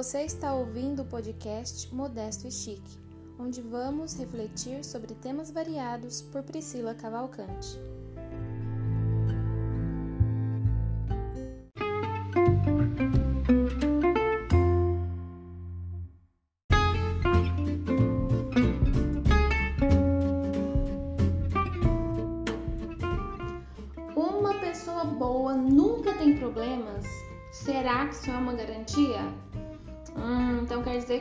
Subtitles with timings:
[0.00, 2.98] Você está ouvindo o podcast Modesto e Chique,
[3.38, 7.78] onde vamos refletir sobre temas variados por Priscila Cavalcante.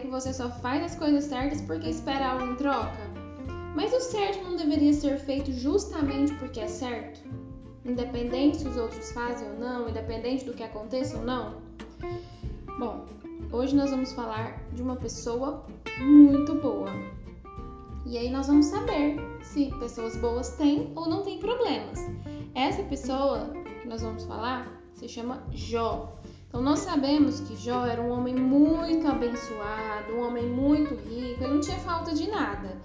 [0.10, 2.98] Você só faz as coisas certas porque espera algo em troca?
[3.76, 7.22] Mas o certo não deveria ser feito justamente porque é certo?
[7.86, 11.62] Independente se os outros fazem ou não, independente do que aconteça ou não?
[12.78, 13.06] Bom,
[13.52, 15.66] hoje nós vamos falar de uma pessoa
[16.00, 16.90] muito boa.
[18.06, 22.00] E aí nós vamos saber se pessoas boas têm ou não têm problemas.
[22.56, 23.52] Essa pessoa
[23.82, 26.19] que nós vamos falar se chama Jó.
[26.50, 31.54] Então nós sabemos que Jó era um homem muito abençoado, um homem muito rico, ele
[31.54, 32.76] não tinha falta de nada.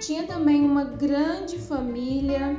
[0.00, 2.54] Tinha também uma grande família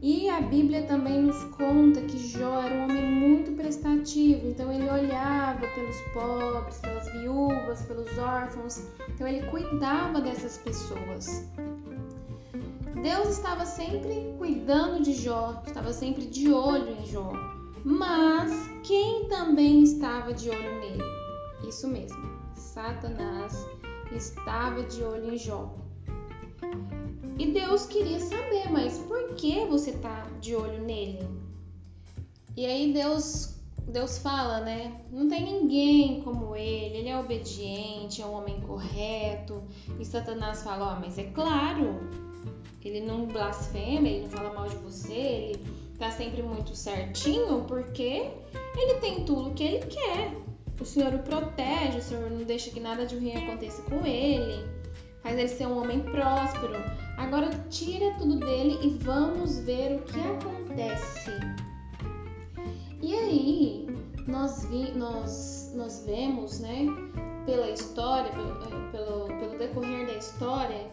[0.00, 4.88] e a Bíblia também nos conta que Jó era um homem muito prestativo, então ele
[4.88, 11.46] olhava pelos pobres, pelas viúvas, pelos órfãos, então ele cuidava dessas pessoas.
[13.02, 17.57] Deus estava sempre cuidando de Jó, estava sempre de olho em Jó.
[17.90, 21.02] Mas quem também estava de olho nele?
[21.66, 22.18] Isso mesmo,
[22.54, 23.66] Satanás
[24.14, 25.74] estava de olho em Jó.
[27.38, 31.26] E Deus queria saber, mas por que você está de olho nele?
[32.54, 33.54] E aí Deus
[33.86, 35.00] Deus fala, né?
[35.10, 39.62] Não tem ninguém como ele, ele é obediente, é um homem correto.
[39.98, 41.98] E Satanás fala: Ó, oh, mas é claro,
[42.84, 48.30] ele não blasfema, ele não fala mal de você, ele tá sempre muito certinho porque
[48.76, 50.32] ele tem tudo que ele quer.
[50.80, 54.64] O Senhor o protege, o Senhor não deixa que nada de ruim aconteça com ele,
[55.22, 56.76] faz ele ser um homem próspero.
[57.16, 61.32] Agora tira tudo dele e vamos ver o que acontece.
[63.02, 63.86] E aí,
[64.28, 66.86] nós, vi, nós, nós vemos, né,
[67.44, 70.86] pela história, pelo, é, pelo decorrer da história,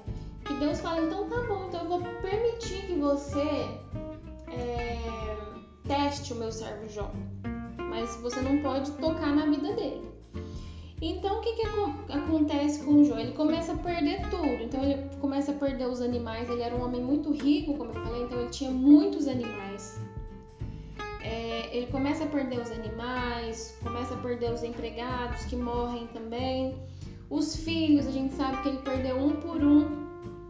[0.46, 3.68] que Deus fala: então tá bom, então eu vou permitir que você
[4.58, 7.12] é, teste o meu servo Jó,
[7.78, 10.16] mas você não pode tocar na vida dele.
[11.02, 11.68] Então o que, que
[12.12, 13.18] acontece com o Jó?
[13.18, 14.64] Ele começa a perder tudo.
[14.64, 16.50] Então ele começa a perder os animais.
[16.50, 20.00] Ele era um homem muito rico, como eu falei, então ele tinha muitos animais.
[21.22, 26.76] É, ele começa a perder os animais, começa a perder os empregados que morrem também.
[27.30, 30.05] Os filhos, a gente sabe que ele perdeu um por um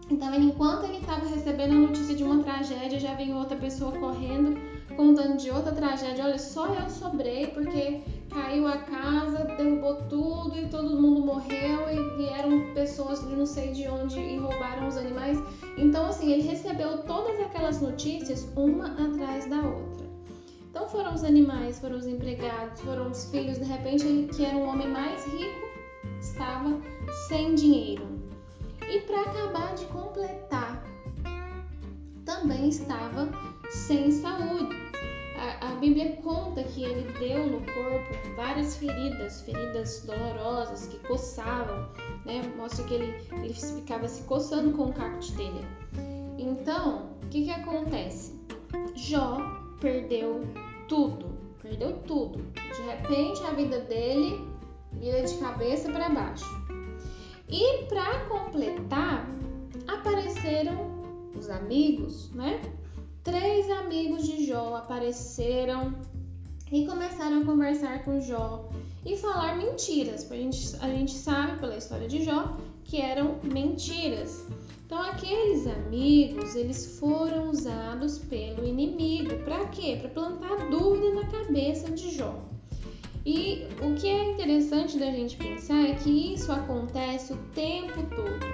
[0.10, 3.92] então, ele, enquanto ele estava recebendo a notícia de uma tragédia, já veio outra pessoa
[3.92, 4.56] correndo,
[4.96, 6.26] contando de outra tragédia.
[6.26, 12.18] Olha, só eu sobrei porque caiu a casa, derrubou tudo e todo mundo morreu e
[12.18, 15.40] vieram pessoas de não sei de onde e roubaram os animais.
[15.76, 20.06] Então, assim, ele recebeu todas aquelas notícias uma atrás da outra.
[20.70, 23.58] Então, foram os animais, foram os empregados, foram os filhos.
[23.58, 25.68] De repente, ele, que era um homem mais rico,
[26.20, 26.80] estava
[27.28, 28.15] sem dinheiro.
[28.90, 30.84] E para acabar de completar,
[32.24, 33.30] também estava
[33.70, 34.76] sem saúde.
[35.38, 41.90] A, a, Bíblia conta que ele deu no corpo várias feridas, feridas dolorosas que coçavam,
[42.26, 42.42] né?
[42.56, 45.68] Mostra que ele, ele ficava se coçando com o caco de telha.
[46.38, 48.40] Então, o que, que acontece?
[48.96, 49.38] Jó
[49.82, 50.48] perdeu
[50.88, 52.44] tudo, perdeu tudo.
[52.54, 54.48] De repente, a vida dele
[54.94, 56.65] vira de cabeça para baixo.
[57.48, 59.30] E para completar,
[59.88, 62.60] apareceram os amigos, né?
[63.24, 65.94] Três amigos de Jó apareceram
[66.72, 68.70] e começaram a conversar com Jó
[69.06, 70.32] e falar mentiras.
[70.32, 74.46] A gente, a gente sabe pela história de Jó que eram mentiras.
[74.86, 79.38] Então aqueles amigos, eles foram usados pelo inimigo.
[79.44, 79.98] Para quê?
[80.00, 82.40] Para plantar dúvida na cabeça de Jó.
[83.26, 88.46] E o que é interessante da gente pensar é que isso acontece o tempo todo,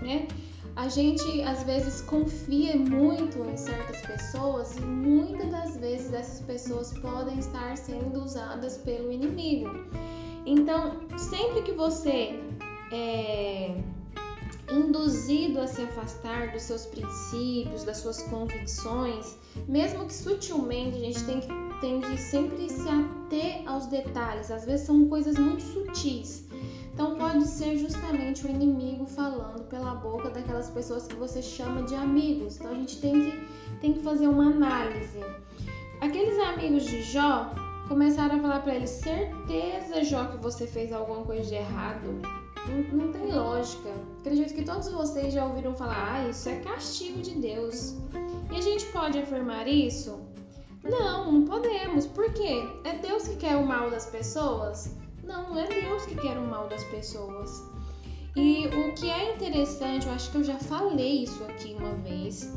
[0.00, 0.28] né?
[0.76, 6.96] A gente às vezes confia muito em certas pessoas e muitas das vezes essas pessoas
[7.00, 9.68] podem estar sendo usadas pelo inimigo.
[10.46, 12.38] Então, sempre que você
[12.92, 13.74] é
[14.70, 19.36] induzido a se afastar dos seus princípios, das suas convicções,
[19.66, 21.48] mesmo que sutilmente, a gente tem que,
[21.80, 26.46] tem que sempre se ater aos detalhes, às vezes são coisas muito sutis.
[26.92, 31.94] Então pode ser justamente o inimigo falando pela boca daquelas pessoas que você chama de
[31.94, 32.56] amigos.
[32.56, 33.48] Então a gente tem que,
[33.80, 35.20] tem que fazer uma análise.
[36.00, 37.54] Aqueles amigos de Jó
[37.86, 42.20] começaram a falar para ele: certeza, Jó, que você fez alguma coisa de errado.
[42.68, 43.90] Não, não, tem lógica.
[44.20, 47.94] Acredito que todos vocês já ouviram falar: ah, isso é castigo de Deus.
[48.50, 50.27] E a gente pode afirmar isso?
[50.88, 52.06] Não, não podemos.
[52.06, 52.66] Por quê?
[52.84, 54.96] É Deus que quer o mal das pessoas?
[55.22, 57.62] Não, não é Deus que quer o mal das pessoas.
[58.34, 62.52] E o que é interessante, eu acho que eu já falei isso aqui uma vez.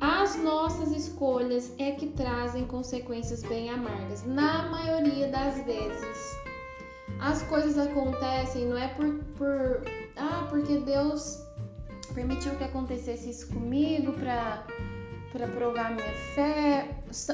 [0.00, 6.36] As nossas escolhas é que trazem consequências bem amargas, na maioria das vezes.
[7.20, 9.82] As coisas acontecem não é por, por
[10.16, 11.40] ah, porque Deus
[12.14, 14.66] permitiu que acontecesse isso comigo para
[15.32, 16.88] para provar minha fé.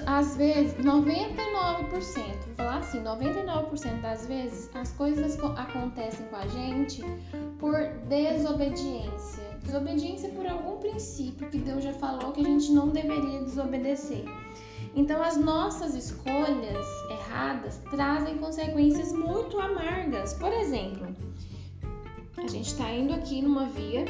[0.06, 7.03] Às vezes, 99%, vou falar assim, 99% das vezes as coisas acontecem com a gente
[7.59, 7.75] por
[8.09, 9.43] desobediência.
[9.62, 14.25] Desobediência por algum princípio que Deus já falou que a gente não deveria desobedecer.
[14.94, 20.33] Então, as nossas escolhas erradas trazem consequências muito amargas.
[20.35, 21.15] Por exemplo,
[22.37, 24.06] a gente está indo aqui numa via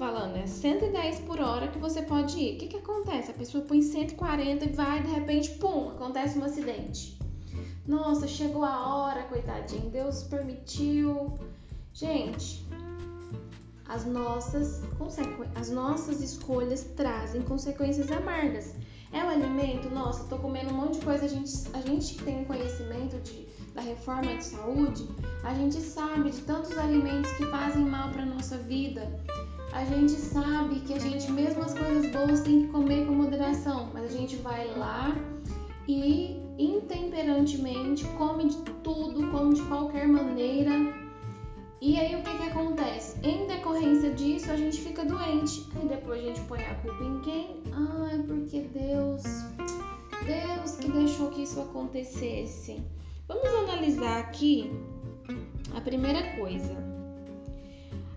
[0.00, 2.54] falando, é 110 por hora que você pode ir.
[2.54, 3.32] O que, que acontece?
[3.32, 7.18] A pessoa põe 140 e vai, de repente, pum, acontece um acidente.
[7.86, 11.38] Nossa, chegou a hora, coitadinho, Deus permitiu.
[11.92, 12.66] Gente,
[13.86, 14.80] as nossas,
[15.54, 18.74] as nossas escolhas trazem consequências amargas.
[19.12, 19.90] É o alimento?
[19.90, 21.26] Nossa, tô comendo um monte de coisa.
[21.26, 25.06] A gente, a gente que tem conhecimento de, da reforma de saúde,
[25.44, 29.02] a gente sabe de tantos alimentos que fazem mal para nossa vida
[29.72, 33.90] a gente sabe que a gente, mesmo as coisas boas, tem que comer com moderação,
[33.92, 35.16] mas a gente vai lá
[35.86, 40.72] e intemperantemente come de tudo, come de qualquer maneira.
[41.80, 43.18] E aí o que, que acontece?
[43.26, 45.66] Em decorrência disso, a gente fica doente.
[45.82, 47.62] E depois a gente põe a culpa em quem?
[47.72, 49.22] Ah, é porque Deus,
[50.26, 52.82] Deus que deixou que isso acontecesse.
[53.26, 54.70] Vamos analisar aqui
[55.74, 56.99] a primeira coisa.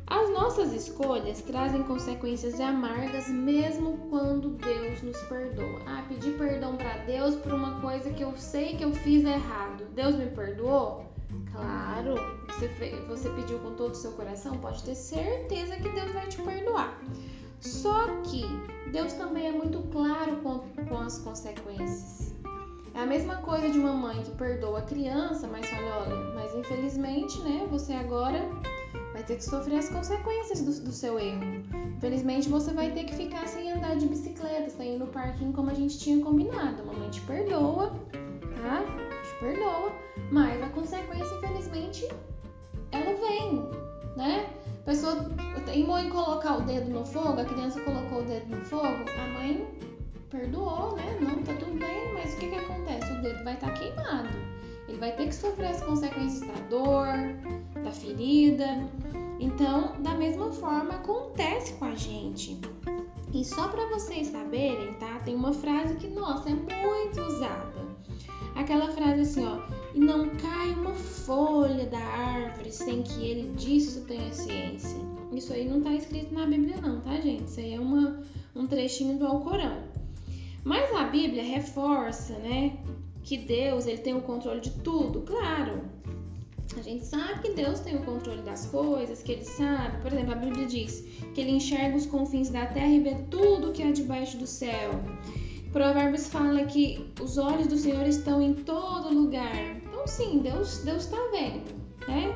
[0.07, 5.79] As nossas escolhas trazem consequências amargas mesmo quando Deus nos perdoa.
[5.88, 9.85] Ah, pedir perdão para Deus por uma coisa que eu sei que eu fiz errado.
[9.95, 11.05] Deus me perdoou?
[11.51, 12.15] Claro,
[12.47, 12.67] você,
[13.07, 17.00] você pediu com todo o seu coração, pode ter certeza que Deus vai te perdoar.
[17.59, 18.44] Só que
[18.91, 22.33] Deus também é muito claro com, com as consequências.
[22.94, 26.53] É a mesma coisa de uma mãe que perdoa a criança, mas fala, olha, mas
[26.53, 28.39] infelizmente, né, você agora
[29.24, 31.42] vai ter que sofrer as consequências do, do, seu erro.
[31.98, 35.70] Infelizmente, você vai ter que ficar sem andar de bicicleta, sem ir no parquinho como
[35.70, 36.81] a gente tinha combinado.
[36.81, 38.84] A mamãe te perdoa, tá?
[38.84, 39.94] Te perdoa,
[40.30, 42.08] mas a consequência, infelizmente,
[42.92, 43.62] ela vem,
[44.18, 44.50] né?
[44.81, 45.16] A pessoa
[45.66, 49.40] teimou em colocar o dedo no fogo, a criança colocou o dedo no fogo, a
[49.40, 49.66] mãe
[50.30, 51.18] perdoou, né?
[51.22, 53.10] Não, tá tudo bem, mas o que que acontece?
[53.10, 54.28] O dedo vai estar tá queimado.
[54.90, 57.08] Ele vai ter que sofrer as consequências da dor,
[57.83, 58.65] da ferida.
[59.39, 62.59] Então, da mesma forma, acontece com a gente.
[63.33, 65.19] E só para vocês saberem, tá?
[65.25, 67.83] Tem uma frase que, nossa, é muito usada.
[68.56, 69.59] Aquela frase assim, ó,
[69.95, 75.00] e não cai uma folha da árvore sem que ele disso tenha ciência.
[75.31, 77.45] Isso aí não tá escrito na Bíblia não, tá, gente?
[77.45, 78.21] Isso aí é uma,
[78.56, 79.81] um trechinho do Alcorão.
[80.63, 82.77] Mas a Bíblia reforça, né,
[83.24, 85.81] que Deus ele tem o controle de tudo, claro.
[86.77, 90.01] A gente sabe que Deus tem o controle das coisas, que Ele sabe.
[90.01, 91.03] Por exemplo, a Bíblia diz
[91.34, 94.92] que Ele enxerga os confins da terra e vê tudo que há debaixo do céu.
[95.72, 99.56] Provérbios fala que os olhos do Senhor estão em todo lugar.
[99.77, 101.74] Então, sim, Deus está vendo,
[102.08, 102.36] né?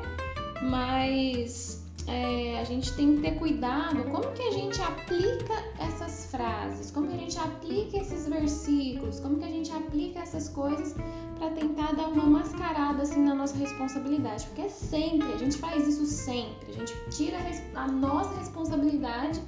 [0.64, 1.77] Mas
[2.08, 7.08] é, a gente tem que ter cuidado como que a gente aplica essas frases, como
[7.08, 10.96] que a gente aplica esses versículos, como que a gente aplica essas coisas
[11.38, 15.86] para tentar dar uma mascarada assim na nossa responsabilidade, porque é sempre, a gente faz
[15.88, 17.38] isso sempre, a gente tira
[17.76, 19.42] a nossa responsabilidade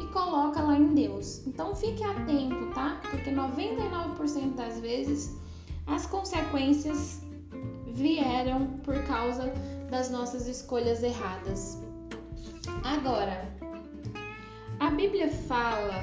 [0.00, 1.44] e coloca lá em Deus.
[1.46, 3.00] Então fique atento, tá?
[3.10, 5.34] Porque 99% das vezes
[5.86, 7.22] as consequências
[7.86, 9.52] vieram por causa
[9.90, 11.83] das nossas escolhas erradas.
[12.82, 13.48] Agora,
[14.80, 16.02] a Bíblia fala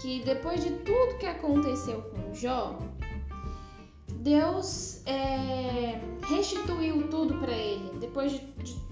[0.00, 2.78] que depois de tudo que aconteceu com Jó,
[4.22, 8.38] Deus é, restituiu tudo para ele, depois de,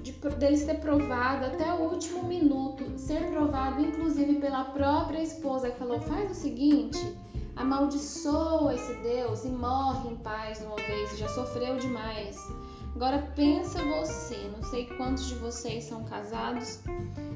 [0.03, 5.71] de, de, dele ser provado até o último minuto, ser provado inclusive pela própria esposa
[5.71, 7.17] que falou: faz o seguinte,
[7.55, 12.37] amaldiçoa esse Deus e morre em paz uma vez, já sofreu demais.
[12.95, 16.81] Agora pensa você, não sei quantos de vocês são casados,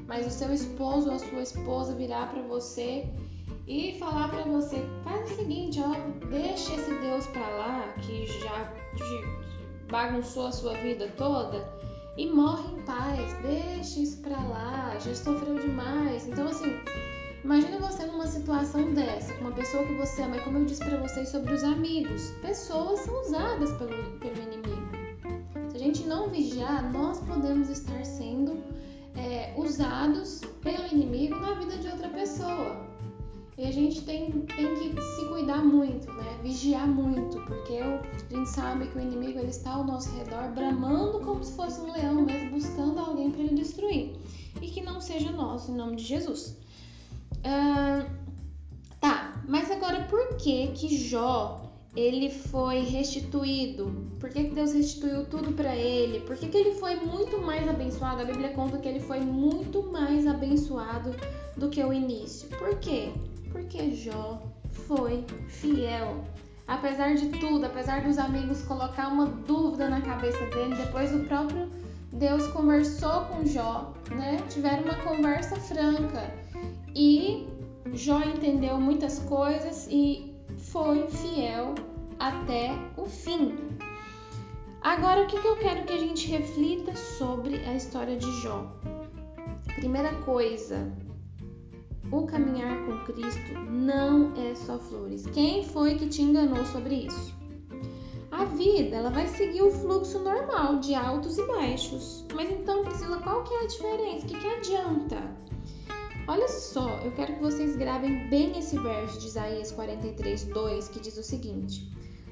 [0.07, 3.05] mas o seu esposo ou a sua esposa virá para você
[3.67, 8.73] e falar para você, faz o seguinte, ó, deixa esse Deus para lá que já
[9.89, 11.67] bagunçou a sua vida toda
[12.17, 16.27] e morre em paz, deixa isso para lá, já sofreu demais.
[16.27, 16.79] Então assim,
[17.45, 20.83] Imagina você numa situação dessa, com uma pessoa que você ama, e como eu disse
[20.83, 24.41] para vocês sobre os amigos, pessoas são usadas pelo, pelo
[25.85, 28.57] gente não vigiar, nós podemos estar sendo
[29.15, 32.83] é, usados pelo inimigo na vida de outra pessoa.
[33.57, 36.39] E a gente tem, tem que se cuidar muito, né?
[36.43, 41.19] Vigiar muito, porque a gente sabe que o inimigo ele está ao nosso redor, bramando
[41.21, 44.17] como se fosse um leão mesmo, buscando alguém para ele destruir.
[44.61, 46.57] E que não seja nosso, em nome de Jesus
[49.05, 51.64] tá, mas agora por que que Jó
[51.95, 53.91] ele foi restituído?
[54.19, 56.19] Por que, Deus restituiu tudo para ele?
[56.21, 58.21] Por que, que ele foi muito mais abençoado?
[58.21, 61.15] A Bíblia conta que ele foi muito mais abençoado
[61.55, 62.49] do que o início.
[62.57, 63.11] Por quê?
[63.51, 66.23] Porque Jó foi fiel.
[66.67, 71.69] Apesar de tudo, apesar dos amigos colocar uma dúvida na cabeça dele, depois o próprio
[72.11, 74.37] Deus conversou com Jó, né?
[74.49, 76.33] Tiveram uma conversa franca
[76.95, 77.47] e
[77.93, 80.34] Jó entendeu muitas coisas e
[80.65, 81.75] foi fiel
[82.19, 83.55] até o fim.
[84.81, 88.71] Agora, o que, eu quero que a gente reflita sobre a história de Jó?
[89.75, 90.91] Primeira coisa,
[92.11, 95.25] o caminhar com Cristo não é só flores.
[95.27, 97.33] Quem foi que te enganou sobre isso?
[98.31, 102.25] A vida, ela vai seguir o fluxo normal de altos e baixos.
[102.33, 104.25] Mas então, Priscila, qual que é a diferença?
[104.25, 105.44] O que, que adianta?
[106.27, 110.99] Olha só, eu quero que vocês gravem bem esse verso de Isaías 43, 2, que
[110.99, 111.87] diz o seguinte: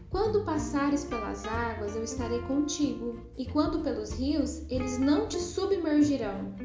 [0.09, 6.55] Quando passares pelas águas, eu estarei contigo, e quando pelos rios, eles não te submergirão.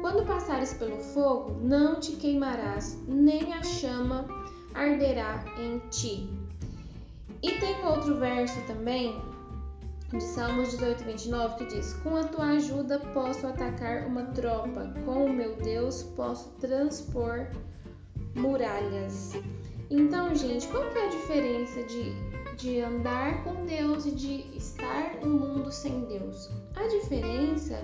[0.00, 4.26] Quando passares pelo fogo, não te queimarás, nem a chama
[4.74, 6.28] arderá em ti.
[7.40, 9.20] E tem outro verso também
[10.12, 15.24] de Salmos 18, 29, que diz: Com a tua ajuda posso atacar uma tropa, com
[15.24, 17.46] o meu Deus posso transpor
[18.34, 19.32] muralhas.
[19.90, 22.12] Então, gente, qual que é a diferença de,
[22.56, 26.50] de andar com Deus e de estar no mundo sem Deus?
[26.76, 27.82] A diferença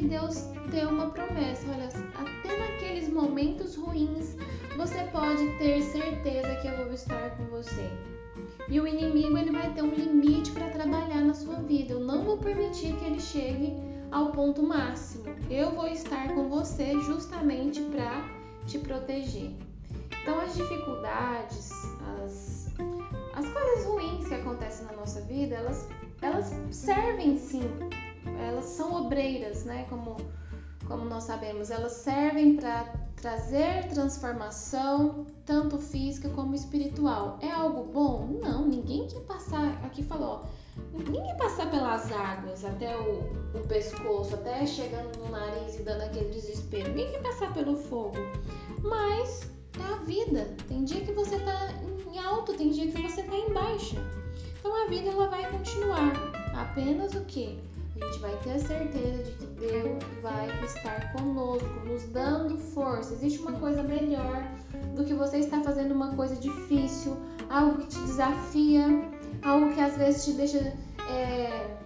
[0.00, 1.66] que Deus deu uma promessa.
[1.70, 4.34] Olha, até naqueles momentos ruins,
[4.76, 7.90] você pode ter certeza que eu vou estar com você.
[8.68, 11.92] E o inimigo ele vai ter um limite para trabalhar na sua vida.
[11.92, 13.76] Eu não vou permitir que ele chegue
[14.10, 15.24] ao ponto máximo.
[15.50, 18.24] Eu vou estar com você justamente para
[18.66, 19.50] te proteger.
[20.22, 21.72] Então as dificuldades,
[22.24, 22.74] as,
[23.34, 25.88] as coisas ruins que acontecem na nossa vida, elas,
[26.22, 27.68] elas servem sim.
[28.40, 29.86] Elas são obreiras, né?
[29.88, 30.16] Como,
[30.86, 32.84] como nós sabemos, elas servem para
[33.20, 37.38] trazer transformação, tanto física como espiritual.
[37.42, 38.38] É algo bom?
[38.42, 40.44] Não, ninguém quer passar, aqui falou,
[40.92, 43.20] ninguém quer passar pelas águas até o,
[43.54, 46.88] o pescoço, até chegando no nariz e dando aquele desespero.
[46.88, 48.16] Ninguém quer passar pelo fogo.
[48.82, 50.48] Mas é a vida.
[50.66, 51.68] Tem dia que você tá
[52.10, 53.96] em alto, tem dia que você tá em baixa.
[54.58, 56.12] Então a vida ela vai continuar.
[56.54, 57.58] Apenas o que?
[58.00, 63.14] A gente vai ter a certeza de que Deus vai estar conosco, nos dando força.
[63.14, 64.42] Existe uma coisa melhor
[64.96, 67.16] do que você estar fazendo uma coisa difícil,
[67.48, 68.86] algo que te desafia,
[69.42, 70.58] algo que às vezes te deixa
[71.08, 71.76] é,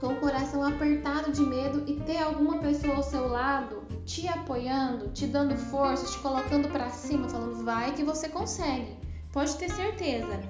[0.00, 5.08] com o coração apertado de medo e ter alguma pessoa ao seu lado te apoiando,
[5.10, 8.96] te dando força, te colocando para cima, falando vai que você consegue.
[9.32, 10.40] Pode ter certeza.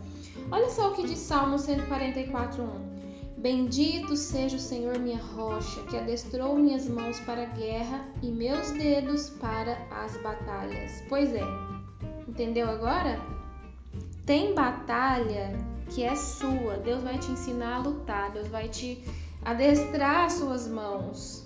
[0.50, 2.91] Olha só o que diz Salmo 144:1.
[3.42, 8.70] Bendito seja o Senhor, minha rocha, que adestrou minhas mãos para a guerra e meus
[8.70, 11.02] dedos para as batalhas.
[11.08, 11.42] Pois é,
[12.28, 13.20] entendeu agora?
[14.25, 15.58] Tem batalha
[15.90, 16.76] que é sua.
[16.84, 19.02] Deus vai te ensinar a lutar, Deus vai te
[19.44, 21.44] adestrar as suas mãos,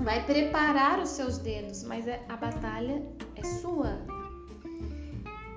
[0.00, 3.00] vai preparar os seus dedos, mas é, a batalha
[3.36, 4.13] é sua.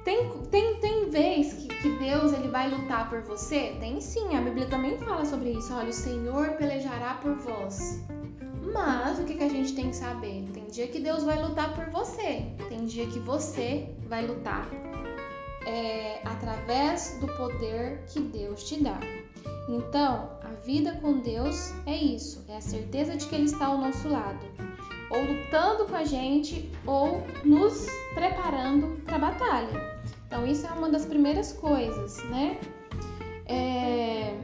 [0.08, 3.76] Tem, tem, tem vez que, que Deus ele vai lutar por você?
[3.78, 5.74] Tem sim, a Bíblia também fala sobre isso.
[5.74, 8.02] Olha, o Senhor pelejará por vós.
[8.72, 10.46] Mas o que, que a gente tem que saber?
[10.54, 14.70] Tem dia que Deus vai lutar por você, tem dia que você vai lutar
[15.66, 19.02] é, através do poder que Deus te dá.
[19.68, 23.78] Então, a vida com Deus é isso, é a certeza de que Ele está ao
[23.78, 24.40] nosso lado,
[25.12, 29.87] ou lutando com a gente, ou nos preparando para a batalha.
[30.28, 32.60] Então, isso é uma das primeiras coisas, né?
[33.46, 34.38] É...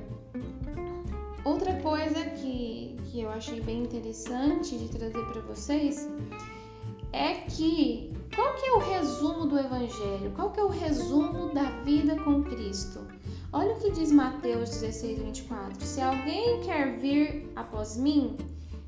[1.44, 6.10] Outra coisa que, que eu achei bem interessante de trazer para vocês
[7.12, 10.32] é que Qual que é o resumo do evangelho?
[10.36, 13.00] Qual que é o resumo da vida com Cristo?
[13.52, 15.86] Olha o que diz Mateus 16, 24.
[15.86, 18.36] Se alguém quer vir após mim,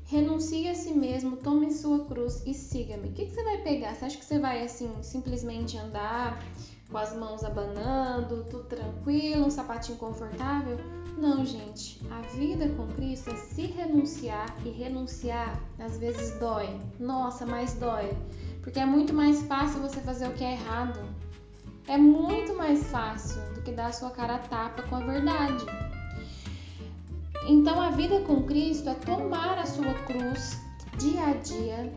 [0.06, 3.10] renuncie a si mesmo, tome sua cruz e siga-me.
[3.10, 3.94] O que, que você vai pegar?
[3.94, 6.42] Você acha que você vai assim simplesmente andar
[6.90, 10.78] com as mãos abanando, tudo tranquilo, um sapatinho confortável?
[11.16, 12.00] Não, gente.
[12.10, 16.68] A vida com Cristo é se renunciar e renunciar às vezes dói.
[16.98, 18.12] Nossa, mas dói.
[18.62, 21.00] Porque é muito mais fácil você fazer o que é errado.
[21.88, 25.64] É muito mais fácil do que dar a sua cara a tapa com a verdade.
[27.48, 30.60] Então a vida com Cristo é tomar a sua cruz
[30.98, 31.92] dia a dia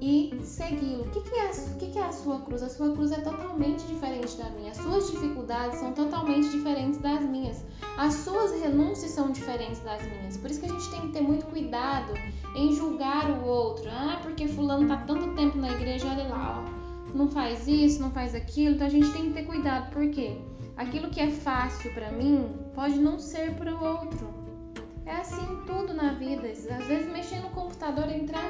[0.00, 1.04] e segui-lo.
[1.04, 2.62] O que, que, é, o que, que é a sua cruz?
[2.62, 4.70] A sua cruz é totalmente diferente da minha.
[4.70, 7.64] As suas dificuldades são totalmente diferentes das minhas.
[7.96, 10.36] As suas renúncias são diferentes das minhas.
[10.36, 12.12] Por isso que a gente tem que ter muito cuidado
[12.54, 13.88] em julgar o outro.
[13.90, 18.10] Ah, porque fulano tá tanto tempo na igreja, olha lá, ó, não faz isso, não
[18.10, 18.74] faz aquilo.
[18.74, 19.90] Então a gente tem que ter cuidado.
[19.90, 20.36] Por quê?
[20.76, 24.45] Aquilo que é fácil para mim pode não ser para o outro.
[25.06, 26.48] É assim tudo na vida.
[26.48, 28.42] Às vezes mexer no computador, entrar,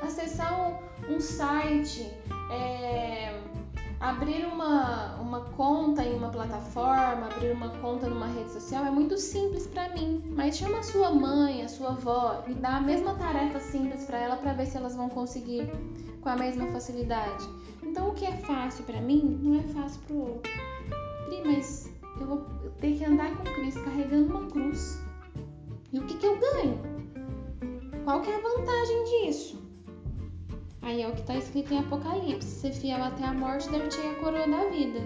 [0.00, 0.78] acessar
[1.08, 2.08] um, um site,
[2.52, 3.36] é,
[3.98, 9.18] abrir uma, uma conta em uma plataforma, abrir uma conta numa rede social é muito
[9.18, 10.22] simples para mim.
[10.36, 14.18] Mas chama a sua mãe, a sua avó e dá a mesma tarefa simples para
[14.18, 15.68] ela para ver se elas vão conseguir
[16.20, 17.44] com a mesma facilidade.
[17.82, 20.52] Então o que é fácil para mim não é fácil para o outro.
[21.26, 21.90] Pri, mas
[22.20, 22.44] eu vou
[22.80, 25.03] ter que andar com Cristo carregando uma cruz.
[25.94, 26.76] E o que, que eu ganho?
[28.02, 29.62] Qual que é a vantagem disso?
[30.82, 34.10] Aí é o que está escrito em Apocalipse: ser fiel até a morte deve ter
[34.10, 34.98] a coroa da vida.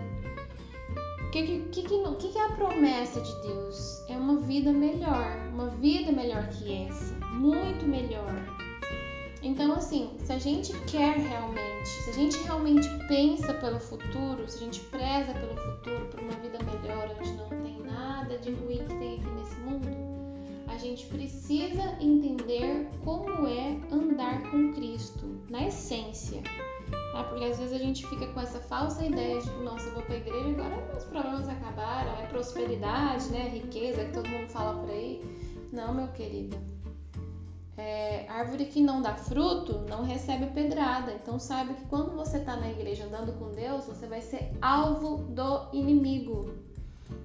[1.26, 4.02] O que, que, que, que, que é a promessa de Deus?
[4.08, 8.32] É uma vida melhor, uma vida melhor que essa, muito melhor.
[9.42, 14.56] Então, assim, se a gente quer realmente, se a gente realmente pensa pelo futuro, se
[14.56, 18.78] a gente preza pelo futuro, por uma vida melhor, onde não tem nada de ruim
[18.78, 20.17] que tem aqui nesse mundo,
[20.68, 26.42] a gente precisa entender como é andar com Cristo, na essência.
[27.12, 27.24] Tá?
[27.24, 30.02] Porque às vezes a gente fica com essa falsa ideia de que, nossa, eu vou
[30.02, 33.48] pra igreja agora meus problemas acabaram, é prosperidade, né?
[33.48, 35.22] Riqueza que todo mundo fala por aí.
[35.72, 36.56] Não, meu querido.
[37.76, 41.12] É, árvore que não dá fruto não recebe pedrada.
[41.12, 45.18] Então saiba que quando você está na igreja andando com Deus, você vai ser alvo
[45.28, 46.50] do inimigo.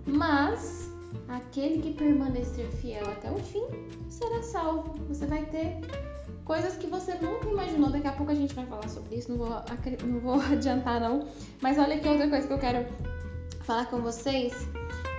[0.05, 0.92] Mas
[1.27, 3.63] aquele que permanecer fiel até o fim
[4.09, 4.95] será salvo.
[5.07, 5.79] Você vai ter
[6.45, 7.89] coisas que você nunca imaginou.
[7.89, 9.49] Daqui a pouco a gente vai falar sobre isso, não vou,
[10.05, 11.27] não vou adiantar não.
[11.61, 12.85] Mas olha aqui outra coisa que eu quero
[13.61, 14.53] falar com vocês,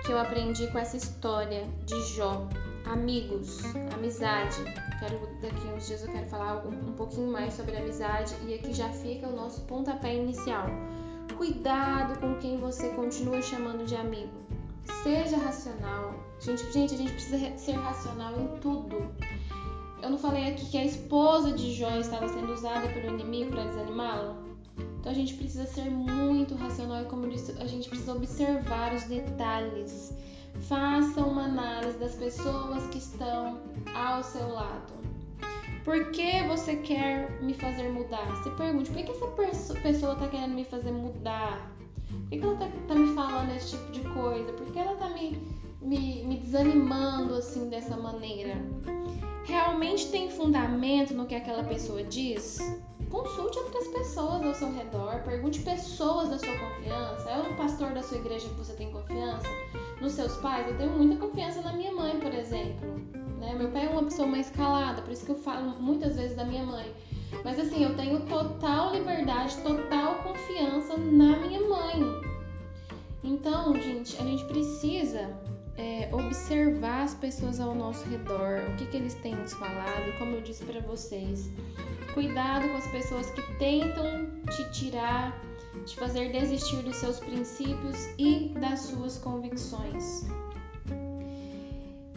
[0.05, 2.47] que eu aprendi com essa história de Jó.
[2.85, 4.57] Amigos, amizade.
[4.99, 8.73] Quero daqui uns dias eu quero falar um, um pouquinho mais sobre amizade e aqui
[8.73, 10.67] já fica o nosso pontapé inicial.
[11.35, 14.44] Cuidado com quem você continua chamando de amigo.
[15.03, 16.13] Seja racional.
[16.39, 19.11] Gente, gente, a gente precisa ser racional em tudo.
[20.01, 23.65] Eu não falei aqui que a esposa de Jó estava sendo usada pelo inimigo para
[23.65, 24.45] desanimá-lo?
[24.99, 28.93] Então a gente precisa ser muito racional e, como eu disse, a gente precisa observar
[28.93, 30.13] os detalhes.
[30.61, 33.59] Faça uma análise das pessoas que estão
[33.93, 34.93] ao seu lado.
[35.83, 38.35] Por que você quer me fazer mudar?
[38.43, 41.74] Se pergunte, por que essa pessoa está querendo me fazer mudar?
[42.21, 44.53] Por que, que ela tá, tá, me falando esse tipo de coisa?
[44.53, 45.37] Por que ela tá me,
[45.81, 48.55] me, me desanimando assim dessa maneira?
[49.45, 52.59] Realmente tem fundamento no que aquela pessoa diz?
[53.09, 57.29] Consulte outras pessoas ao seu redor, pergunte pessoas da sua confiança.
[57.29, 59.47] É o pastor da sua igreja que você tem confiança?
[60.01, 60.67] Nos seus pais?
[60.67, 62.87] Eu tenho muita confiança na minha mãe, por exemplo.
[63.39, 63.53] Né?
[63.55, 66.43] Meu pai é uma pessoa mais calada, por isso que eu falo muitas vezes da
[66.43, 66.91] minha mãe.
[67.43, 72.01] Mas assim, eu tenho total liberdade, total confiança na minha mãe.
[73.23, 75.35] Então, gente, a gente precisa
[75.77, 80.35] é, observar as pessoas ao nosso redor, o que, que eles têm nos falado, como
[80.35, 81.49] eu disse para vocês.
[82.13, 85.37] Cuidado com as pessoas que tentam te tirar,
[85.85, 90.25] te fazer desistir dos seus princípios e das suas convicções.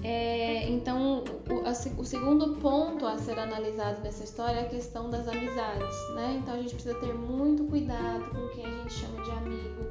[0.03, 5.11] É, então, o, a, o, segundo ponto a ser analisado nessa história é a questão
[5.11, 6.39] das amizades, né?
[6.41, 9.87] Então, a gente precisa ter muito cuidado com quem a gente chama de amigo.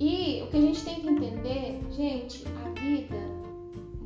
[0.00, 3.16] E o que a gente tem que entender, gente, a vida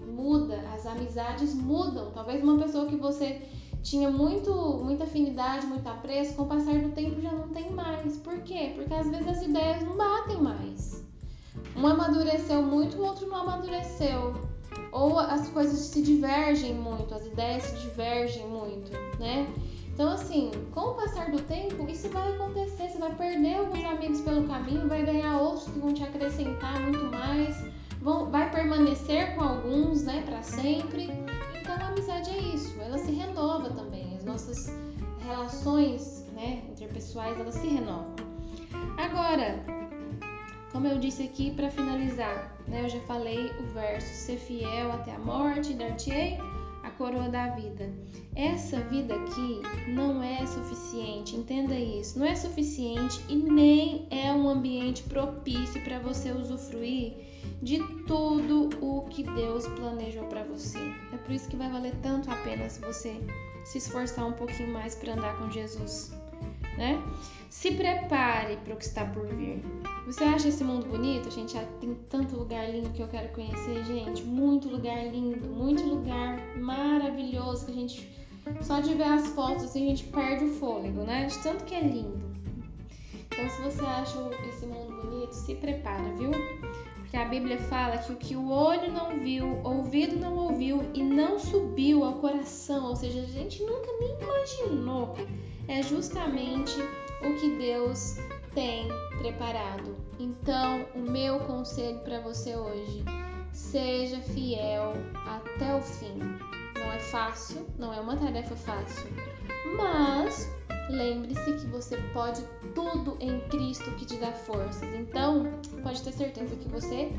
[0.07, 2.11] muda, as amizades mudam.
[2.11, 3.41] Talvez uma pessoa que você
[3.83, 4.53] tinha muito,
[4.85, 8.19] muita afinidade, muito apreço, com o passar do tempo já não tem mais.
[8.19, 8.73] Por quê?
[8.75, 11.03] Porque às vezes as ideias não batem mais.
[11.75, 14.35] Um amadureceu muito, o outro não amadureceu
[14.97, 19.47] ou as coisas se divergem muito, as ideias se divergem muito, né?
[19.93, 22.89] Então, assim, com o passar do tempo, isso vai acontecer.
[22.89, 27.05] Você vai perder alguns amigos pelo caminho, vai ganhar outros que vão te acrescentar muito
[27.07, 27.57] mais,
[28.01, 31.09] vão, vai permanecer com alguns, né, para sempre.
[31.61, 34.15] Então, a amizade é isso, ela se renova também.
[34.17, 34.71] As nossas
[35.27, 38.15] relações, né, interpessoais, elas se renovam.
[38.99, 39.65] Agora,
[40.77, 45.15] como eu disse aqui para finalizar, né, eu já falei o verso: ser fiel até
[45.15, 46.37] a morte, dar-te-ei
[46.83, 47.91] a coroa da vida.
[48.35, 52.19] Essa vida aqui não é suficiente, entenda isso.
[52.19, 57.15] Não é suficiente e nem é um ambiente propício para você usufruir
[57.63, 60.79] de tudo o que Deus planejou para você.
[61.11, 63.19] É por isso que vai valer tanto a pena se você
[63.65, 66.13] se esforçar um pouquinho mais para andar com Jesus,
[66.77, 67.03] né?
[67.51, 69.63] Se prepare para o que está por vir.
[70.07, 71.31] Você acha esse mundo bonito?
[71.31, 74.23] Gente já tem tanto lugar lindo que eu quero conhecer, gente.
[74.23, 78.17] Muito lugar lindo, muito lugar maravilhoso que a gente
[78.61, 81.27] só de ver as fotos assim a gente perde o fôlego, né?
[81.27, 82.27] De tanto que é lindo.
[83.27, 86.31] Então, se você acha esse mundo bonito, se prepara, viu?
[86.97, 91.03] Porque a Bíblia fala que o que o olho não viu, ouvido não ouviu e
[91.03, 95.15] não subiu ao coração, ou seja, a gente nunca nem imaginou,
[95.69, 96.77] é justamente
[97.23, 98.17] o que Deus
[98.55, 99.97] tem preparado.
[100.19, 103.05] Então, o meu conselho para você hoje:
[103.53, 104.95] seja fiel
[105.27, 106.19] até o fim.
[106.75, 109.11] Não é fácil, não é uma tarefa fácil,
[109.77, 110.49] mas
[110.91, 112.43] lembre-se que você pode
[112.75, 114.89] tudo em Cristo que te dá forças.
[114.95, 115.45] Então,
[115.83, 117.11] pode ter certeza que você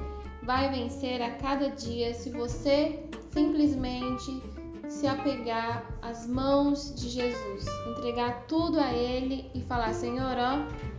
[0.43, 4.41] vai vencer a cada dia se você simplesmente
[4.87, 10.97] se apegar às mãos de Jesus, entregar tudo a Ele e falar: Senhor, ó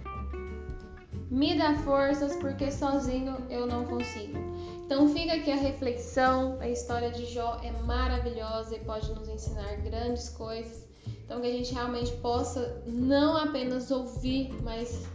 [1.31, 4.39] me dá forças porque sozinho eu não consigo.
[4.85, 6.59] Então fica aqui a reflexão.
[6.61, 10.87] A história de Jó é maravilhosa e pode nos ensinar grandes coisas.
[11.25, 15.07] Então que a gente realmente possa não apenas ouvir, mas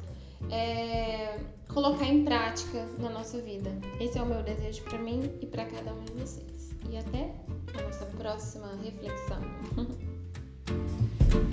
[0.52, 1.40] é,
[1.74, 3.72] colocar em prática na nossa vida.
[4.00, 7.34] Esse é o meu desejo para mim e para cada um de vocês e até
[7.78, 9.42] a nossa próxima reflexão.